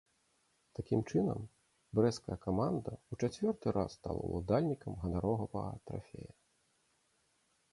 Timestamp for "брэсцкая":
1.99-2.37